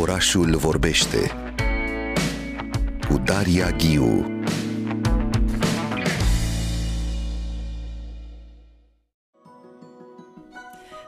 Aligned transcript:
Orașul 0.00 0.56
vorbește 0.56 1.30
cu 3.08 3.18
Daria 3.24 3.70
Ghiu 3.70 4.24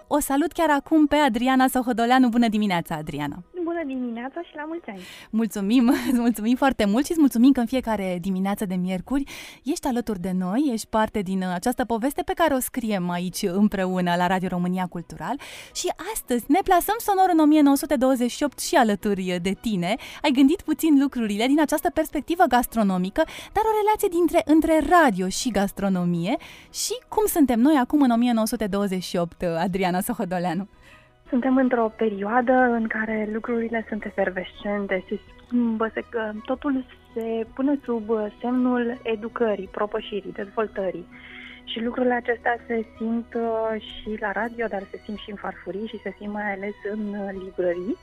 O 0.06 0.18
salut 0.18 0.52
chiar 0.52 0.70
acum 0.70 1.06
pe 1.06 1.16
Adriana 1.16 1.66
Sohodoleanu. 1.68 2.28
Bună 2.28 2.48
dimineața, 2.48 2.94
Adriana! 2.94 3.42
Bună 3.68 3.82
dimineața 3.86 4.40
și 4.48 4.54
la 4.54 4.64
mulți 4.64 4.88
ani! 4.88 5.00
Mulțumim, 5.30 5.88
îți 6.10 6.20
mulțumim 6.26 6.56
foarte 6.56 6.84
mult 6.84 7.04
și 7.04 7.10
îți 7.10 7.20
mulțumim 7.20 7.52
că 7.52 7.60
în 7.60 7.66
fiecare 7.66 8.18
dimineață 8.20 8.64
de 8.66 8.74
miercuri 8.74 9.24
ești 9.64 9.86
alături 9.86 10.20
de 10.20 10.32
noi, 10.34 10.70
ești 10.72 10.86
parte 10.86 11.20
din 11.20 11.44
această 11.44 11.84
poveste 11.84 12.22
pe 12.22 12.32
care 12.32 12.54
o 12.54 12.58
scriem 12.58 13.10
aici 13.10 13.42
împreună 13.42 14.14
la 14.16 14.26
Radio 14.26 14.48
România 14.48 14.86
Cultural 14.86 15.36
și 15.74 15.88
astăzi 16.14 16.44
ne 16.48 16.58
plasăm 16.64 16.94
sonor 16.98 17.28
în 17.32 17.38
1928 17.38 18.58
și 18.58 18.74
alături 18.74 19.38
de 19.42 19.52
tine. 19.60 19.96
Ai 20.22 20.30
gândit 20.30 20.60
puțin 20.62 21.00
lucrurile 21.00 21.46
din 21.46 21.60
această 21.60 21.90
perspectivă 21.90 22.44
gastronomică, 22.48 23.22
dar 23.52 23.64
o 23.64 23.76
relație 23.80 24.08
dintre 24.18 24.42
între 24.44 24.80
radio 24.88 25.28
și 25.28 25.50
gastronomie 25.50 26.36
și 26.72 26.94
cum 27.08 27.26
suntem 27.26 27.60
noi 27.60 27.76
acum 27.76 28.00
în 28.00 28.10
1928, 28.10 29.42
Adriana 29.42 30.00
Sohodoleanu. 30.00 30.68
Suntem 31.28 31.56
într-o 31.56 31.92
perioadă 31.96 32.52
în 32.52 32.86
care 32.86 33.28
lucrurile 33.32 33.84
sunt 33.88 34.04
efervescente, 34.04 35.04
se 35.08 35.18
schimbă, 35.44 35.90
se, 35.94 36.04
totul 36.44 36.84
se 37.14 37.46
pune 37.54 37.78
sub 37.84 38.10
semnul 38.40 39.00
educării, 39.02 39.68
propășirii, 39.72 40.32
dezvoltării. 40.32 41.06
Și 41.64 41.82
lucrurile 41.82 42.14
acestea 42.14 42.56
se 42.66 42.86
simt 42.96 43.34
uh, 43.34 43.80
și 43.80 44.16
la 44.20 44.32
radio, 44.32 44.66
dar 44.66 44.82
se 44.90 45.00
simt 45.04 45.18
și 45.18 45.30
în 45.30 45.36
farfurii 45.36 45.86
și 45.86 46.00
se 46.02 46.14
simt 46.18 46.32
mai 46.32 46.52
ales 46.52 46.74
în 46.90 47.16
librării, 47.42 47.96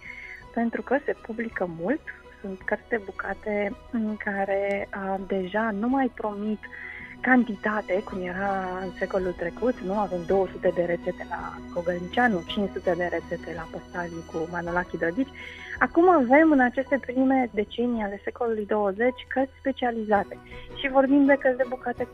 pentru 0.54 0.82
că 0.82 0.98
se 1.06 1.16
publică 1.26 1.70
mult, 1.80 2.02
sunt 2.42 2.62
cărți 2.66 2.90
de 2.90 3.02
bucate 3.06 3.76
în 3.92 4.16
care 4.18 4.88
a, 4.90 5.14
uh, 5.14 5.20
deja 5.28 5.72
nu 5.72 5.88
mai 5.88 6.12
promit 6.16 6.60
uh, 6.60 6.95
cantitate, 7.22 8.04
cum 8.04 8.22
era 8.22 8.80
în 8.84 8.92
secolul 8.98 9.32
trecut, 9.32 9.80
nu 9.80 9.94
avem 9.94 10.20
200 10.28 10.72
de 10.76 10.84
rețete 10.84 11.26
la 11.30 11.54
Cogălnicianu, 11.74 12.44
500 12.48 12.94
de 12.98 13.10
rețete 13.12 13.54
la 13.56 13.68
Păstalii 13.72 14.26
cu 14.32 14.48
Manolachi 14.52 14.98
Drăgici. 14.98 15.36
Acum 15.80 16.10
avem 16.10 16.52
în 16.52 16.60
aceste 16.60 17.00
prime 17.06 17.50
decenii 17.54 18.04
ale 18.04 18.22
secolului 18.24 18.66
20 18.66 19.14
cărți 19.28 19.52
specializate 19.60 20.38
și 20.80 20.90
vorbim 20.90 21.26
de 21.26 21.36
cărți 21.40 21.58
de 21.58 21.66
bucate 21.70 22.08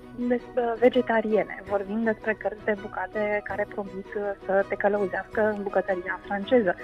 vegetariene, 0.79 1.63
vorbim 1.69 2.03
despre 2.03 2.33
cărți 2.33 2.65
de 2.65 2.75
bucate 2.81 3.41
care 3.43 3.67
promit 3.69 4.07
să 4.45 4.65
te 4.69 4.75
călăuzească 4.75 5.53
în 5.55 5.63
bucătăria 5.63 6.19
franceză 6.25 6.75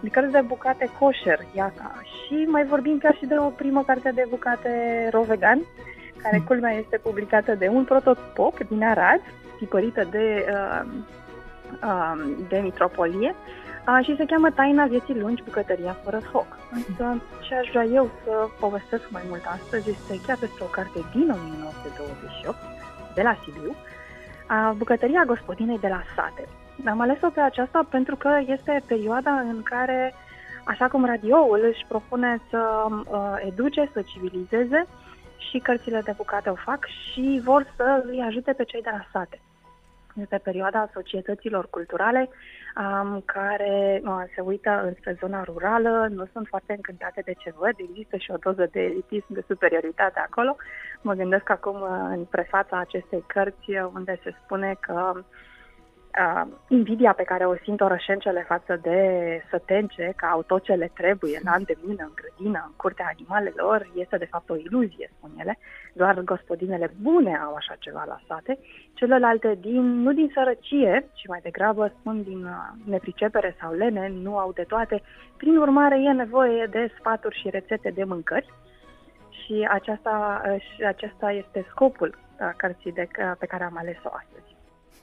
de 0.00 0.08
cărți 0.08 0.32
de 0.32 0.40
bucate 0.40 0.90
kosher, 0.98 1.40
iată. 1.54 2.02
Și 2.02 2.34
mai 2.46 2.64
vorbim 2.64 2.98
chiar 2.98 3.14
și 3.14 3.26
de 3.26 3.38
o 3.38 3.48
primă 3.48 3.82
carte 3.84 4.10
de 4.14 4.24
bucate 4.28 4.70
ro 5.12 5.22
vegan, 5.22 5.60
care 6.22 6.42
culmea 6.46 6.72
este 6.72 6.96
publicată 6.96 7.54
de 7.54 7.68
un 7.68 7.84
protopop 7.84 8.58
din 8.68 8.84
Arad, 8.84 9.20
tipărită 9.58 10.06
de, 10.10 10.46
uh, 10.52 10.82
uh, 11.82 12.34
de 12.48 12.58
Mitropolie, 12.58 13.34
uh, 13.34 14.04
și 14.04 14.16
se 14.16 14.24
cheamă 14.24 14.50
Taina 14.50 14.84
vieții 14.84 15.20
lungi, 15.20 15.42
bucătăria 15.42 15.96
fără 16.04 16.18
foc. 16.18 16.46
Însă 16.70 17.22
ce 17.40 17.54
aș 17.54 17.68
vrea 17.68 17.84
eu 17.84 18.10
să 18.24 18.32
povestesc 18.60 19.10
mai 19.10 19.22
mult 19.28 19.42
astăzi 19.46 19.90
este 19.90 20.20
chiar 20.26 20.36
despre 20.36 20.64
o 20.64 20.66
carte 20.66 20.98
din 21.12 21.30
1928, 21.30 22.56
de 23.14 23.22
la 23.22 23.36
Sibiu, 23.44 23.70
uh, 23.70 24.70
Bucătăria 24.76 25.24
gospodinei 25.26 25.78
de 25.78 25.88
la 25.88 26.02
sate. 26.16 26.44
Am 26.86 27.00
ales-o 27.00 27.28
pe 27.28 27.40
aceasta 27.40 27.86
pentru 27.90 28.16
că 28.16 28.40
este 28.46 28.82
perioada 28.86 29.30
în 29.30 29.62
care, 29.62 30.14
așa 30.64 30.88
cum 30.88 31.04
radioul 31.04 31.60
își 31.70 31.84
propune 31.88 32.40
să 32.50 32.86
uh, 32.88 33.34
educe, 33.46 33.90
să 33.92 34.02
civilizeze, 34.02 34.86
și 35.50 35.58
cărțile 35.58 36.00
de 36.00 36.12
bucate 36.16 36.48
o 36.48 36.54
fac 36.54 36.86
și 36.86 37.40
vor 37.44 37.66
să 37.76 38.04
îi 38.06 38.20
ajute 38.20 38.52
pe 38.52 38.64
cei 38.64 38.82
de 38.82 38.90
la 38.92 39.06
sate. 39.12 39.40
Este 40.14 40.40
perioada 40.42 40.90
societăților 40.92 41.66
culturale 41.70 42.28
um, 42.76 43.22
care 43.24 44.00
uh, 44.04 44.22
se 44.34 44.40
uită 44.40 44.82
înspre 44.84 45.16
zona 45.20 45.42
rurală, 45.42 46.08
nu 46.10 46.26
sunt 46.32 46.46
foarte 46.46 46.72
încântate 46.72 47.22
de 47.24 47.34
ce 47.38 47.54
văd, 47.56 47.74
există 47.76 48.16
și 48.16 48.30
o 48.30 48.36
doză 48.36 48.68
de 48.72 48.80
elitism, 48.80 49.26
de 49.28 49.44
superioritate 49.46 50.18
acolo. 50.18 50.56
Mă 51.00 51.12
gândesc 51.14 51.50
acum 51.50 51.80
uh, 51.80 51.88
în 52.10 52.24
prefața 52.24 52.78
acestei 52.78 53.24
cărți 53.26 53.70
unde 53.94 54.18
se 54.22 54.34
spune 54.44 54.76
că 54.80 55.12
uh, 56.18 56.20
uh, 56.20 56.52
invidia 56.68 57.12
pe 57.12 57.22
care 57.22 57.46
o 57.46 57.54
simt 57.62 57.80
orășencele 57.80 58.44
față 58.48 58.78
de 58.82 58.98
sătence, 59.50 60.12
că 60.16 60.26
au 60.26 60.42
tot 60.42 60.62
ce 60.62 60.72
le 60.72 60.90
trebuie 60.94 61.40
la 61.44 61.54
îndemână, 61.54 62.02
în 62.02 62.12
grădină, 62.14 62.62
în 62.66 62.72
curtea 62.76 63.12
animalelor, 63.16 63.90
este 63.94 64.16
de 64.16 64.24
fapt 64.24 64.50
o 64.50 64.56
iluzie, 64.56 65.10
spun 65.16 65.30
ele. 65.38 65.58
Doar 65.92 66.20
gospodinele 66.20 66.90
bune 67.00 67.36
au 67.36 67.54
așa 67.54 67.74
ceva 67.78 68.04
la 68.06 68.20
sate. 68.28 68.58
Celelalte, 68.94 69.58
din, 69.60 70.02
nu 70.02 70.12
din 70.12 70.30
sărăcie, 70.34 71.08
ci 71.12 71.26
mai 71.26 71.40
degrabă 71.42 71.92
spun 71.98 72.22
din 72.22 72.44
uh, 72.44 72.52
nepricepere 72.84 73.56
sau 73.60 73.72
lene, 73.72 74.08
nu 74.08 74.38
au 74.38 74.52
de 74.52 74.62
toate. 74.62 75.02
Prin 75.36 75.56
urmare, 75.56 76.02
e 76.02 76.12
nevoie 76.12 76.66
de 76.70 76.92
sfaturi 76.98 77.38
și 77.40 77.50
rețete 77.50 77.90
de 77.90 78.04
mâncări. 78.04 78.52
Și 79.44 79.68
aceasta, 79.70 80.42
uh, 80.44 80.60
și 80.60 80.82
acesta 80.84 81.32
este 81.32 81.66
scopul 81.70 82.14
uh, 82.14 82.50
cărții 82.56 82.92
de, 82.92 83.08
pe 83.38 83.46
care 83.46 83.64
am 83.64 83.76
ales-o 83.76 84.08
astăzi. 84.12 84.49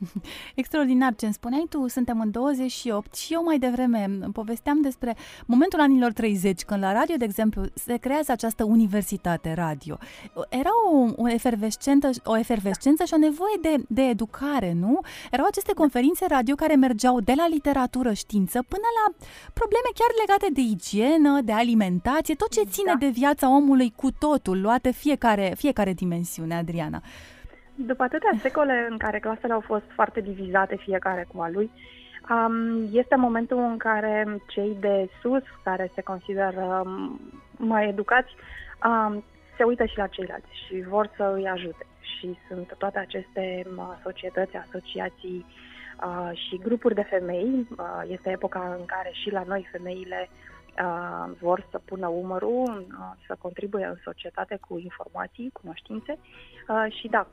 Extraordinar 0.55 1.15
ce 1.15 1.25
îmi 1.25 1.33
spuneai 1.33 1.65
tu, 1.69 1.87
suntem 1.87 2.19
în 2.19 2.31
28 2.31 3.15
și 3.15 3.33
eu 3.33 3.43
mai 3.43 3.59
devreme 3.59 4.19
povesteam 4.33 4.81
despre 4.81 5.15
momentul 5.45 5.79
anilor 5.79 6.11
30, 6.11 6.63
când 6.63 6.81
la 6.81 6.91
radio, 6.91 7.15
de 7.15 7.23
exemplu, 7.23 7.63
se 7.73 7.97
creează 7.97 8.31
această 8.31 8.63
universitate 8.63 9.53
radio. 9.53 9.97
Era 10.49 10.69
o, 10.91 11.23
o, 11.23 11.29
efervescență, 11.29 12.09
o 12.23 12.37
efervescență 12.37 13.03
și 13.03 13.13
o 13.13 13.17
nevoie 13.17 13.57
de, 13.61 13.75
de 13.87 14.01
educare, 14.01 14.73
nu? 14.73 14.99
Erau 15.31 15.45
aceste 15.45 15.73
conferințe 15.73 16.25
radio 16.27 16.55
care 16.55 16.75
mergeau 16.75 17.19
de 17.19 17.33
la 17.35 17.47
literatură, 17.47 18.13
știință, 18.13 18.63
până 18.67 18.87
la 18.97 19.25
probleme 19.53 19.89
chiar 19.93 20.09
legate 20.27 20.47
de 20.53 20.61
igienă, 20.61 21.41
de 21.41 21.51
alimentație, 21.51 22.35
tot 22.35 22.51
ce 22.51 22.63
ține 22.63 22.91
da. 22.91 22.97
de 23.05 23.07
viața 23.07 23.55
omului 23.55 23.93
cu 23.95 24.11
totul, 24.11 24.61
luate 24.61 24.91
fiecare, 24.91 25.53
fiecare 25.57 25.93
dimensiune, 25.93 26.55
Adriana. 26.55 27.01
După 27.79 28.03
atâtea 28.03 28.31
secole 28.41 28.87
în 28.89 28.97
care 28.97 29.19
clasele 29.19 29.53
au 29.53 29.59
fost 29.59 29.85
foarte 29.93 30.21
divizate 30.21 30.75
fiecare 30.75 31.27
cu 31.33 31.41
a 31.41 31.49
lui, 31.49 31.71
um, 32.29 32.87
este 32.91 33.15
momentul 33.15 33.57
în 33.57 33.77
care 33.77 34.41
cei 34.47 34.77
de 34.79 35.09
sus, 35.21 35.43
care 35.63 35.91
se 35.95 36.01
consideră 36.01 36.81
um, 36.85 37.19
mai 37.57 37.87
educați, 37.87 38.35
um, 38.85 39.23
se 39.57 39.63
uită 39.63 39.85
și 39.85 39.97
la 39.97 40.07
ceilalți 40.07 40.65
și 40.65 40.81
vor 40.87 41.09
să 41.15 41.33
îi 41.35 41.47
ajute. 41.47 41.85
Și 42.01 42.37
sunt 42.47 42.73
toate 42.77 42.99
aceste 42.99 43.65
societăți, 44.03 44.55
asociații 44.55 45.45
uh, 46.03 46.31
și 46.33 46.57
grupuri 46.57 46.95
de 46.95 47.07
femei. 47.09 47.67
Uh, 47.77 48.01
este 48.07 48.29
epoca 48.29 48.75
în 48.79 48.85
care 48.85 49.09
și 49.11 49.31
la 49.31 49.43
noi 49.47 49.67
femeile 49.71 50.29
uh, 50.83 51.31
vor 51.39 51.67
să 51.71 51.81
pună 51.85 52.07
umărul, 52.07 52.85
uh, 52.89 53.25
să 53.27 53.35
contribuie 53.39 53.85
în 53.85 53.97
societate 54.03 54.57
cu 54.67 54.77
informații, 54.77 55.49
cunoștințe. 55.61 56.17
Uh, 56.67 56.85
și 56.99 57.07
da, 57.07 57.27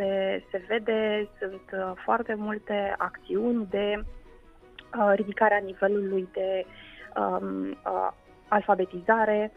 se, 0.00 0.42
se 0.50 0.64
vede, 0.68 1.28
sunt 1.38 1.64
uh, 1.72 1.92
foarte 2.04 2.34
multe 2.36 2.94
acțiuni 2.98 3.66
de 3.70 4.04
uh, 4.98 5.12
ridicare 5.14 5.54
a 5.54 5.64
nivelului 5.64 6.28
de 6.32 6.66
um, 7.16 7.68
uh, 7.70 8.10
alfabetizare, 8.48 9.52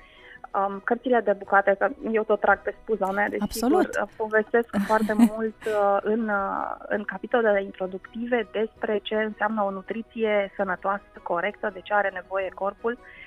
um, 0.53 0.81
cărțile 0.83 1.19
de 1.19 1.35
bucate, 1.37 1.75
că 1.79 1.89
eu 2.11 2.23
tot 2.23 2.39
trag 2.39 2.61
pe 2.61 2.75
spuza 2.81 3.11
mea, 3.11 3.29
desigur, 3.29 3.79
uh, 3.79 4.09
povestesc 4.17 4.69
foarte 4.85 5.13
mult 5.29 5.55
uh, 5.65 5.97
în, 6.01 6.29
uh, 6.29 6.75
în 6.87 7.03
capitolele 7.03 7.63
introductive 7.63 8.47
despre 8.51 8.99
ce 9.03 9.15
înseamnă 9.15 9.63
o 9.63 9.71
nutriție 9.71 10.51
sănătoasă, 10.55 11.03
corectă, 11.23 11.69
de 11.73 11.79
ce 11.79 11.93
are 11.93 12.09
nevoie 12.13 12.49
corpul. 12.49 12.91
Uh, 12.91 13.22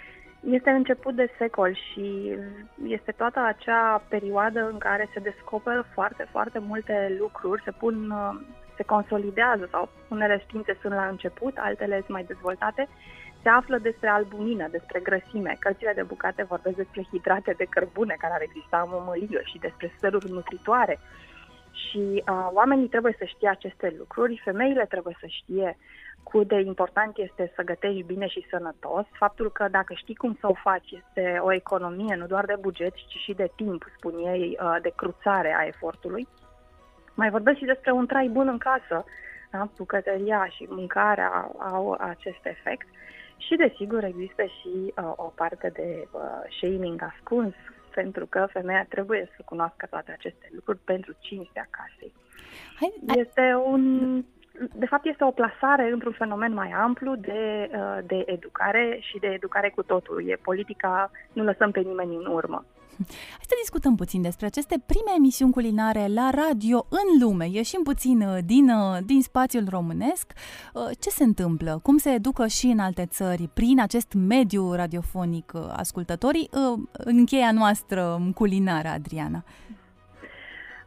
este 0.50 0.70
început 0.70 1.14
de 1.14 1.30
secol 1.38 1.74
și 1.74 2.36
este 2.86 3.12
toată 3.12 3.40
acea 3.40 4.02
perioadă 4.08 4.68
în 4.72 4.78
care 4.78 5.08
se 5.12 5.20
descoperă 5.20 5.86
foarte, 5.92 6.28
foarte 6.30 6.58
multe 6.58 7.16
lucruri, 7.18 7.62
se 7.64 7.70
pun, 7.70 8.14
se 8.76 8.82
consolidează 8.82 9.68
sau 9.70 9.88
unele 10.08 10.38
științe 10.38 10.78
sunt 10.80 10.92
la 10.92 11.06
început, 11.06 11.56
altele 11.56 11.94
sunt 11.94 12.08
mai 12.08 12.24
dezvoltate, 12.24 12.88
se 13.42 13.48
află 13.48 13.78
despre 13.78 14.08
albumină, 14.08 14.68
despre 14.70 15.00
grăsime. 15.00 15.56
Cărțile 15.58 15.92
de 15.94 16.02
bucate 16.02 16.42
vorbesc 16.42 16.76
despre 16.76 17.06
hidrate 17.10 17.54
de 17.56 17.64
cărbune 17.64 18.14
care 18.18 18.32
ar 18.32 18.42
exista 18.42 18.82
în 18.84 18.90
mămăligă 18.92 19.40
și 19.44 19.58
despre 19.58 19.92
săruri 20.00 20.30
nutritoare. 20.30 20.98
Și 21.72 22.22
uh, 22.28 22.48
oamenii 22.52 22.88
trebuie 22.88 23.14
să 23.18 23.24
știe 23.24 23.48
aceste 23.48 23.94
lucruri, 23.98 24.40
femeile 24.44 24.84
trebuie 24.84 25.16
să 25.20 25.26
știe 25.26 25.76
cât 26.30 26.48
de 26.48 26.60
important 26.60 27.16
este 27.16 27.52
să 27.54 27.62
gătești 27.62 28.02
bine 28.02 28.26
și 28.26 28.46
sănătos, 28.50 29.06
faptul 29.12 29.52
că 29.52 29.68
dacă 29.70 29.94
știi 29.94 30.14
cum 30.14 30.36
să 30.40 30.46
o 30.48 30.54
faci 30.54 30.90
este 30.90 31.38
o 31.40 31.52
economie 31.52 32.14
nu 32.14 32.26
doar 32.26 32.44
de 32.44 32.56
buget, 32.60 32.94
ci 32.94 33.16
și 33.24 33.32
de 33.32 33.50
timp, 33.56 33.84
spun 33.96 34.14
ei, 34.18 34.58
uh, 34.60 34.76
de 34.82 34.92
cruțare 34.96 35.56
a 35.58 35.66
efortului. 35.66 36.28
Mai 37.14 37.30
vorbesc 37.30 37.58
și 37.58 37.64
despre 37.64 37.90
un 37.90 38.06
trai 38.06 38.28
bun 38.28 38.48
în 38.48 38.58
casă, 38.58 39.04
Da? 39.50 39.68
Bucătăria 39.76 40.46
și 40.46 40.66
mâncarea 40.68 41.50
au 41.58 41.96
acest 42.00 42.42
efect 42.42 42.86
și, 43.36 43.56
desigur, 43.56 44.04
există 44.04 44.42
și 44.42 44.72
uh, 44.96 45.12
o 45.16 45.32
parte 45.34 45.70
de 45.72 46.08
uh, 46.10 46.20
shaming 46.58 47.02
ascuns, 47.02 47.54
pentru 47.94 48.26
că 48.26 48.46
femeia 48.50 48.86
trebuie 48.88 49.30
să 49.36 49.42
cunoască 49.44 49.86
toate 49.90 50.12
aceste 50.12 50.50
lucruri 50.54 50.78
pentru 50.84 51.12
cinstea 51.18 51.68
casei. 51.70 52.12
Hai, 52.80 52.94
hai. 53.06 53.20
Este 53.20 53.54
un 53.64 53.82
de 54.74 54.86
fapt, 54.86 55.06
este 55.06 55.24
o 55.24 55.30
plasare 55.30 55.90
într-un 55.92 56.12
fenomen 56.12 56.52
mai 56.52 56.70
amplu 56.70 57.14
de, 57.14 57.70
uh, 57.72 57.98
de 58.06 58.22
educare 58.26 58.98
și 59.00 59.18
de 59.18 59.26
educare 59.26 59.70
cu 59.74 59.82
totul. 59.82 60.28
E 60.28 60.38
politica, 60.42 61.10
nu 61.32 61.42
lăsăm 61.44 61.70
pe 61.70 61.80
nimeni 61.80 62.16
în 62.16 62.26
urmă. 62.26 62.64
Hai 63.08 63.46
să 63.48 63.54
discutăm 63.60 63.94
puțin 63.94 64.22
despre 64.22 64.46
aceste 64.46 64.82
prime 64.86 65.12
emisiuni 65.16 65.52
culinare 65.52 66.06
la 66.06 66.30
radio 66.30 66.86
în 66.88 67.20
lume. 67.20 67.48
Ieșim 67.50 67.82
puțin 67.82 68.20
uh, 68.20 68.38
din, 68.44 68.68
uh, 68.68 68.98
din 69.04 69.22
spațiul 69.22 69.66
românesc. 69.68 70.32
Ce 71.00 71.10
se 71.10 71.24
întâmplă? 71.24 71.80
Cum 71.82 71.96
se 71.96 72.10
educă 72.10 72.46
și 72.46 72.66
în 72.66 72.78
alte 72.78 73.06
țări 73.06 73.48
prin 73.54 73.80
acest 73.80 74.12
mediu 74.12 74.72
radiofonic 74.72 75.52
ascultătorii? 75.76 76.50
Încheia 76.92 77.52
noastră 77.52 78.20
culinară, 78.34 78.88
Adriana. 78.88 79.44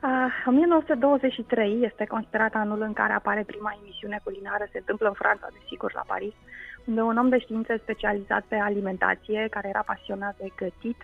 Uh, 0.04 0.10
1923 0.46 1.84
este 1.84 2.06
considerat 2.06 2.54
anul 2.54 2.82
în 2.82 2.94
care 2.94 3.14
apare 3.14 3.44
prima 3.44 3.78
emisiune 3.82 4.20
culinară, 4.24 4.68
se 4.72 4.78
întâmplă 4.78 5.08
în 5.08 5.14
Franța, 5.14 5.48
desigur, 5.60 5.94
la 5.94 6.04
Paris, 6.08 6.34
unde 6.86 7.02
un 7.02 7.18
om 7.18 7.30
de 7.30 7.40
știință 7.40 7.76
specializat 7.78 8.44
pe 8.48 8.56
alimentație, 8.56 9.48
care 9.50 9.68
era 9.68 9.84
pasionat 9.86 10.36
de 10.38 10.48
gătit, 10.56 11.00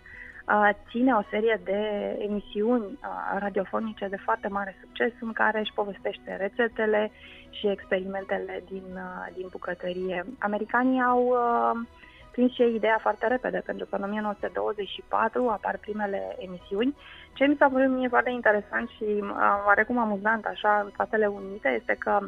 uh, 0.47 0.69
ține 0.89 1.13
o 1.13 1.21
serie 1.29 1.61
de 1.63 1.79
emisiuni 2.27 2.83
uh, 2.83 3.37
radiofonice 3.39 4.07
de 4.07 4.23
foarte 4.23 4.47
mare 4.47 4.75
succes 4.81 5.11
în 5.19 5.31
care 5.33 5.59
își 5.59 5.73
povestește 5.73 6.35
rețetele 6.35 7.11
și 7.49 7.67
experimentele 7.67 8.63
din, 8.69 8.87
uh, 8.93 9.27
din 9.33 9.47
bucătărie. 9.51 10.25
Americanii 10.39 11.01
au 11.01 11.21
uh, 11.25 11.87
prins 12.35 12.53
și 12.53 12.61
ei 12.61 12.75
ideea 12.75 12.97
foarte 13.01 13.27
repede, 13.27 13.61
pentru 13.65 13.85
că 13.85 13.95
în 13.95 14.03
1924 14.03 15.47
apar 15.47 15.77
primele 15.77 16.35
emisiuni. 16.39 16.95
Ce 17.33 17.45
mi 17.45 17.55
s-a 17.59 17.67
părut 17.67 17.89
mie 17.89 18.07
foarte 18.07 18.29
interesant 18.29 18.89
și 18.89 19.07
uh, 19.21 19.29
oarecum 19.65 19.97
amuzant 19.97 20.45
așa 20.45 20.81
în 20.83 20.89
Statele 20.93 21.25
Unite 21.25 21.69
este 21.79 21.95
că 21.99 22.19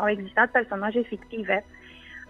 au 0.00 0.08
existat 0.08 0.50
personaje 0.50 1.00
fictive, 1.00 1.64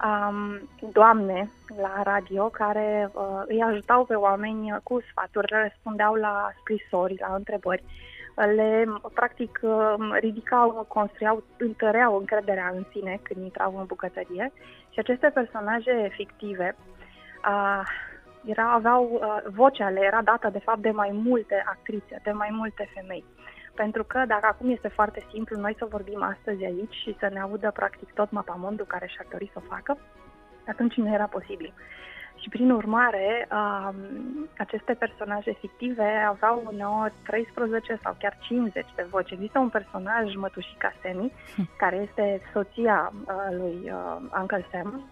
um, 0.05 0.69
doamne 0.93 1.50
la 1.81 2.02
radio, 2.02 2.44
care 2.49 3.11
uh, 3.12 3.43
îi 3.47 3.62
ajutau 3.62 4.05
pe 4.05 4.14
oameni 4.14 4.76
cu 4.82 5.00
sfaturi, 5.11 5.52
răspundeau 5.62 6.14
la 6.14 6.52
scrisori, 6.61 7.17
la 7.19 7.35
întrebări 7.35 7.85
le, 8.35 8.87
practic, 9.15 9.61
um, 9.63 10.13
ridicau, 10.13 10.85
construiau, 10.89 11.43
întăreau 11.57 12.17
încrederea 12.17 12.73
în 12.75 12.85
sine 12.91 13.21
când 13.23 13.45
intrau 13.45 13.79
în 13.79 13.85
bucătărie 13.87 14.53
și 14.91 14.99
aceste 14.99 15.29
personaje 15.29 16.09
fictive 16.13 16.77
uh, 17.49 17.83
era, 18.45 18.73
aveau, 18.73 19.11
uh, 19.13 19.53
vocea 19.53 19.89
le 19.89 20.01
era 20.01 20.23
dată, 20.23 20.49
de 20.49 20.59
fapt, 20.59 20.79
de 20.79 20.91
mai 20.91 21.11
multe 21.13 21.63
actrițe, 21.67 22.21
de 22.23 22.31
mai 22.31 22.49
multe 22.53 22.89
femei. 22.95 23.25
Pentru 23.75 24.05
că 24.05 24.25
dacă 24.27 24.47
acum 24.47 24.71
este 24.71 24.89
foarte 24.89 25.27
simplu 25.31 25.61
noi 25.61 25.75
să 25.79 25.87
vorbim 25.91 26.23
astăzi 26.23 26.65
aici 26.65 26.95
și 26.95 27.17
să 27.19 27.29
ne 27.33 27.41
audă 27.41 27.71
practic 27.71 28.13
tot 28.13 28.31
mapamondul 28.31 28.87
care 28.87 29.07
și-ar 29.07 29.27
dori 29.31 29.51
să 29.53 29.61
o 29.63 29.75
facă, 29.75 29.99
atunci 30.67 30.95
nu 30.95 31.15
era 31.15 31.25
posibil. 31.25 31.73
Și 32.44 32.50
prin 32.50 32.70
urmare, 32.70 33.49
um, 33.52 34.49
aceste 34.58 34.94
personaje 34.94 35.52
fictive 35.61 36.25
aveau 36.29 36.62
uneori 36.73 37.12
13 37.26 37.99
sau 38.02 38.17
chiar 38.19 38.37
50 38.41 38.87
de 38.96 39.06
voci. 39.11 39.31
Există 39.31 39.58
un 39.58 39.69
personaj, 39.69 40.35
Mătușica 40.35 40.93
Semi, 41.02 41.32
hm. 41.56 41.69
care 41.79 41.96
este 41.96 42.41
soția 42.52 43.12
uh, 43.14 43.56
lui 43.56 43.79
uh, 43.85 44.17
Uncle 44.41 44.67
Sam, 44.70 45.05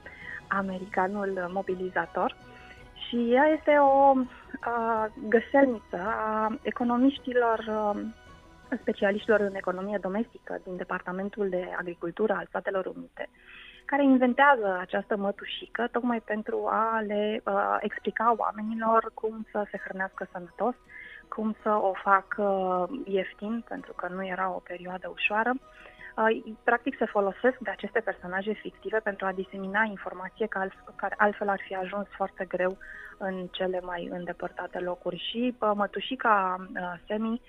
americanul 0.48 1.50
mobilizator, 1.52 2.36
și 3.08 3.32
ea 3.32 3.44
este 3.44 3.70
o 3.70 4.12
uh, 4.16 5.04
găselniță 5.28 6.00
a 6.00 6.58
economiștilor, 6.62 7.58
uh, 7.58 8.00
specialiștilor 8.80 9.40
în 9.40 9.54
economie 9.54 9.98
domestică 10.00 10.60
din 10.64 10.76
Departamentul 10.76 11.48
de 11.48 11.68
Agricultură 11.78 12.32
al 12.32 12.46
Statelor 12.48 12.86
Unite, 12.86 13.28
care 13.84 14.02
inventează 14.04 14.78
această 14.80 15.16
mătușică 15.16 15.88
tocmai 15.92 16.20
pentru 16.20 16.66
a 16.70 17.00
le 17.06 17.40
uh, 17.44 17.76
explica 17.80 18.34
oamenilor 18.36 19.10
cum 19.14 19.46
să 19.50 19.66
se 19.70 19.80
hrănească 19.84 20.28
sănătos, 20.32 20.74
cum 21.28 21.56
să 21.62 21.68
o 21.68 21.92
facă 22.02 22.46
ieftin, 23.04 23.64
pentru 23.68 23.92
că 23.92 24.08
nu 24.08 24.26
era 24.26 24.54
o 24.54 24.62
perioadă 24.64 25.08
ușoară. 25.12 25.52
Uh, 26.16 26.54
practic 26.64 26.96
se 26.98 27.04
folosesc 27.04 27.58
de 27.58 27.70
aceste 27.70 28.00
personaje 28.00 28.52
fictive 28.52 28.98
pentru 28.98 29.26
a 29.26 29.32
disemina 29.32 29.82
informație 29.82 30.46
care 30.96 31.14
altfel 31.16 31.48
ar 31.48 31.60
fi 31.66 31.74
ajuns 31.74 32.06
foarte 32.16 32.44
greu 32.44 32.78
în 33.18 33.46
cele 33.50 33.80
mai 33.80 34.08
îndepărtate 34.12 34.78
locuri. 34.78 35.28
Și 35.30 35.56
uh, 35.60 35.70
mătușica 35.74 36.56
uh, 36.74 36.94
Semi 37.06 37.40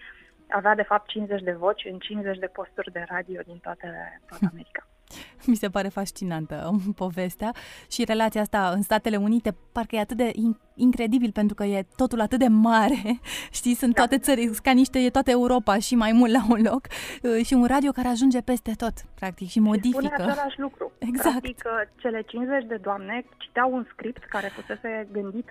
avea 0.50 0.75
de 0.75 0.81
fapt 0.81 1.07
50 1.07 1.41
de 1.41 1.51
voci 1.51 1.86
în 1.91 1.97
50 1.97 2.38
de 2.38 2.47
posturi 2.47 2.91
de 2.91 3.06
radio 3.07 3.41
din 3.45 3.57
toate, 3.57 4.19
toată 4.27 4.45
America. 4.51 4.88
Mi 5.45 5.56
se 5.56 5.69
pare 5.69 5.88
fascinantă 5.88 6.69
um, 6.71 6.94
povestea 7.04 7.51
și 7.89 8.04
relația 8.04 8.42
asta 8.42 8.71
în 8.75 8.81
Statele 8.81 9.15
Unite 9.15 9.56
parcă 9.71 9.95
e 9.95 10.00
atât 10.00 10.18
de 10.18 10.31
incredibil 10.75 11.31
pentru 11.31 11.56
că 11.56 11.63
e 11.63 11.86
totul 11.95 12.21
atât 12.21 12.39
de 12.39 12.48
mare, 12.48 13.19
știi, 13.60 13.75
sunt 13.75 13.94
da. 13.94 14.01
toate 14.01 14.18
țări, 14.18 14.50
ca 14.63 14.71
niște, 14.71 15.00
e 15.00 15.10
toată 15.10 15.30
Europa 15.30 15.77
și 15.77 15.95
mai 15.95 16.12
mult 16.12 16.31
la 16.31 16.44
un 16.50 16.62
loc 16.62 16.81
uh, 17.21 17.45
și 17.45 17.54
un 17.54 17.65
radio 17.65 17.92
care 17.92 18.07
ajunge 18.07 18.42
peste 18.42 18.71
tot, 18.77 18.94
practic, 19.15 19.48
și 19.48 19.60
modifică. 19.60 20.01
Și 20.01 20.07
spune 20.07 20.31
același 20.31 20.60
lucru. 20.60 20.92
Exact. 20.98 21.39
Practic, 21.39 21.63
uh, 21.65 21.89
cele 21.95 22.21
50 22.21 22.65
de 22.68 22.75
doamne 22.75 23.25
citeau 23.38 23.74
un 23.74 23.86
script 23.92 24.24
care 24.24 24.48
fusese 24.56 25.07
gândit 25.12 25.50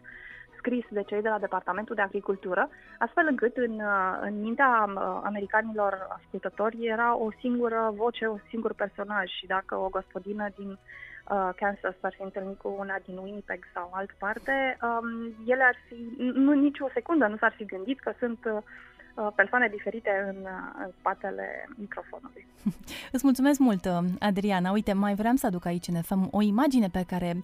scris 0.63 0.87
de 0.91 1.03
cei 1.03 1.23
de 1.23 1.29
la 1.29 1.39
Departamentul 1.39 1.95
de 1.95 2.03
Agricultură, 2.03 2.69
astfel 2.99 3.27
încât 3.29 3.57
în, 3.57 3.75
uh, 3.75 4.19
în 4.21 4.41
mintea 4.41 4.73
uh, 4.89 5.21
americanilor 5.25 5.93
ascultători 6.19 6.87
era 6.87 7.17
o 7.17 7.29
singură 7.41 7.93
voce, 7.97 8.27
un 8.27 8.41
singur 8.49 8.73
personaj. 8.75 9.29
Și 9.31 9.47
dacă 9.47 9.77
o 9.77 9.89
gospodină 9.89 10.47
din 10.57 10.71
uh, 10.71 11.51
Kansas 11.57 11.95
s-ar 12.01 12.15
fi 12.17 12.23
întâlnit 12.23 12.59
cu 12.59 12.77
una 12.79 12.97
din 13.07 13.17
Winnipeg 13.17 13.61
sau 13.75 13.91
altă 13.93 14.15
parte, 14.19 14.77
um, 14.83 15.35
ele 15.47 15.63
ar 15.63 15.77
fi, 15.87 15.97
nu 16.19 16.53
nici 16.53 16.81
o 16.81 16.93
secundă 16.93 17.27
nu 17.27 17.37
s-ar 17.37 17.55
fi 17.57 17.65
gândit 17.65 18.01
că 18.01 18.13
sunt 18.19 18.39
uh, 18.45 18.53
Uh, 18.53 19.02
persoane 19.35 19.69
diferite 19.69 20.11
în, 20.29 20.37
uh, 20.43 20.85
în 20.85 20.91
spatele 20.99 21.69
microfonului. 21.77 22.47
Îți 23.15 23.25
mulțumesc 23.25 23.59
mult, 23.59 23.85
uh, 23.85 23.99
Adriana. 24.19 24.71
Uite, 24.71 24.93
mai 24.93 25.15
vreau 25.15 25.35
să 25.35 25.47
aduc 25.47 25.65
aici 25.65 25.89
în 25.89 26.03
FM 26.03 26.29
o 26.31 26.43
imagine 26.43 26.89
pe 26.89 27.05
care 27.07 27.41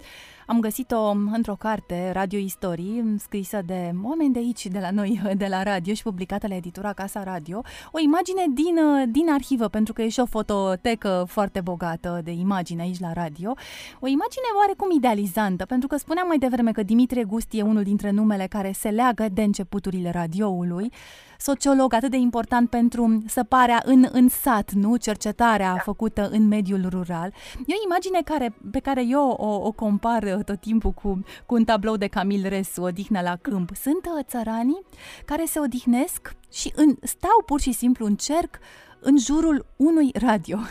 am 0.47 0.61
găsit-o 0.61 1.09
într-o 1.11 1.55
carte, 1.55 2.11
Radio 2.13 2.39
Istorii, 2.39 3.15
scrisă 3.19 3.61
de 3.67 3.93
oameni 4.03 4.33
de 4.33 4.39
aici, 4.39 4.67
de 4.67 4.79
la 4.79 4.91
noi, 4.91 5.21
de 5.37 5.47
la 5.47 5.63
radio 5.63 5.95
și 5.95 6.03
publicată 6.03 6.47
la 6.47 6.55
editura 6.55 6.93
Casa 6.93 7.23
Radio. 7.23 7.63
O 7.93 7.99
imagine 7.99 8.45
din, 8.55 8.77
din 9.13 9.31
arhivă, 9.31 9.69
pentru 9.69 9.93
că 9.93 10.03
e 10.03 10.09
și 10.09 10.21
o 10.21 10.27
fototecă 10.27 11.25
foarte 11.29 11.61
bogată 11.61 12.21
de 12.25 12.31
imagini 12.31 12.81
aici 12.81 13.01
la 13.01 13.13
radio. 13.13 13.55
O 14.01 14.07
imagine 14.07 14.47
oarecum 14.59 14.91
idealizantă, 14.91 15.67
pentru 15.67 15.89
că 15.89 15.97
spuneam 15.97 16.27
mai 16.27 16.39
devreme 16.39 16.73
că 16.73 16.83
Dimitrie 16.83 17.25
Gusti 17.25 17.59
e 17.59 17.63
unul 17.63 17.83
dintre 17.83 18.11
numele 18.11 18.47
care 18.47 18.73
se 18.73 18.89
leagă 18.89 19.27
de 19.33 19.43
începuturile 19.43 20.11
radioului 20.11 20.93
sociolog 21.39 21.93
atât 21.93 22.11
de 22.11 22.17
important 22.17 22.71
pentru 22.71 23.23
săparea 23.27 23.83
în, 23.85 24.09
în 24.13 24.29
sat, 24.29 24.73
nu? 24.73 24.97
Cercetarea 24.97 25.73
da. 25.73 25.79
făcută 25.79 26.29
în 26.33 26.49
mediul 26.49 26.87
rural. 26.89 27.33
E 27.67 27.75
o 27.75 27.83
imagine 27.85 28.21
care, 28.25 28.57
pe 28.71 28.79
care 28.79 29.05
eu 29.07 29.29
o, 29.29 29.67
o 29.67 29.73
compar 29.73 30.23
uh, 30.23 30.45
tot 30.45 30.61
timpul 30.61 30.91
cu, 30.91 31.23
cu 31.47 31.55
un 31.55 31.65
tablou 31.65 31.97
de 31.97 32.07
Camil 32.07 32.49
Resu, 32.49 32.83
Odihnă 32.83 33.21
la 33.21 33.37
câmp. 33.37 33.71
Sunt 33.75 34.05
uh, 34.05 34.25
țăranii 34.25 34.81
care 35.25 35.45
se 35.45 35.59
odihnesc 35.61 36.37
și 36.53 36.73
în, 36.77 36.97
stau 37.03 37.43
pur 37.47 37.61
și 37.61 37.73
simplu 37.73 38.07
în 38.07 38.17
cerc 38.17 38.59
în 39.01 39.19
jurul 39.19 39.67
unui 39.77 40.11
radio. 40.27 40.59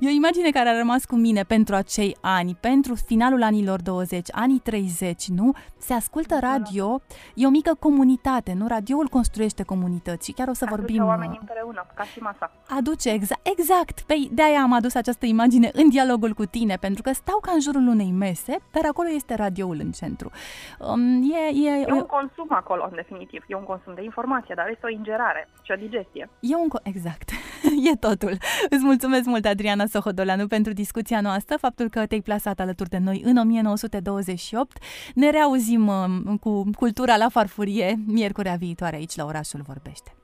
E 0.00 0.06
o 0.06 0.10
imagine 0.10 0.50
care 0.50 0.68
a 0.68 0.76
rămas 0.76 1.04
cu 1.04 1.14
mine 1.14 1.42
pentru 1.42 1.74
acei 1.74 2.16
ani, 2.20 2.56
pentru 2.60 2.94
finalul 2.94 3.42
anilor 3.42 3.82
20, 3.82 4.28
anii 4.32 4.58
30, 4.58 5.28
nu? 5.28 5.52
Se 5.78 5.92
ascultă 5.92 6.36
da. 6.40 6.48
radio, 6.50 7.00
e 7.34 7.46
o 7.46 7.50
mică 7.50 7.74
comunitate, 7.78 8.52
nu? 8.52 8.66
Radioul 8.66 9.08
construiește 9.08 9.62
comunități 9.62 10.26
și 10.26 10.32
chiar 10.32 10.48
o 10.48 10.52
să 10.52 10.64
Aduce 10.64 10.80
vorbim... 10.80 11.04
oamenii 11.04 11.38
împreună, 11.40 11.86
ca 11.94 12.02
și 12.02 12.18
masa. 12.18 12.52
Aduce, 12.68 13.10
exact, 13.10 13.46
exact. 13.58 14.00
Păi 14.00 14.30
de-aia 14.32 14.60
am 14.60 14.72
adus 14.72 14.94
această 14.94 15.26
imagine 15.26 15.70
în 15.72 15.88
dialogul 15.88 16.32
cu 16.32 16.44
tine, 16.44 16.76
pentru 16.80 17.02
că 17.02 17.12
stau 17.12 17.38
ca 17.40 17.52
în 17.52 17.60
jurul 17.60 17.86
unei 17.86 18.10
mese, 18.10 18.58
dar 18.72 18.84
acolo 18.88 19.08
este 19.08 19.34
radioul 19.34 19.76
în 19.80 19.90
centru. 19.90 20.30
Um, 20.78 21.30
e, 21.32 21.68
e, 21.68 21.70
e 21.70 21.92
un 21.92 22.06
consum 22.06 22.46
acolo, 22.48 22.86
în 22.90 22.94
definitiv. 22.94 23.44
E 23.48 23.54
un 23.54 23.64
consum 23.64 23.94
de 23.94 24.02
informație, 24.02 24.54
dar 24.56 24.68
este 24.68 24.86
o 24.86 24.88
ingerare 25.04 25.48
și 25.62 25.72
o 25.72 25.74
digestie. 25.74 26.28
E 26.40 26.54
un... 26.56 26.68
Exact. 26.82 27.30
e 27.92 27.96
totul. 27.96 28.36
Îți 28.70 28.84
mulțumesc 28.84 29.24
mult, 29.24 29.44
Adriana 29.44 29.86
Sohodoleanu, 29.86 30.46
pentru 30.46 30.72
discuția 30.72 31.20
noastră, 31.20 31.56
faptul 31.56 31.88
că 31.88 32.06
te-ai 32.06 32.20
plasat 32.20 32.60
alături 32.60 32.88
de 32.88 32.98
noi 32.98 33.22
în 33.24 33.36
1928. 33.36 34.78
Ne 35.14 35.30
reauzim 35.30 35.86
uh, 35.86 36.38
cu 36.40 36.70
cultura 36.76 37.16
la 37.16 37.28
farfurie 37.28 37.94
miercurea 38.06 38.54
viitoare 38.54 38.96
aici 38.96 39.14
la 39.16 39.24
Orașul 39.24 39.62
Vorbește. 39.66 40.14